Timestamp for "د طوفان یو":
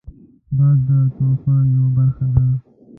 0.87-1.85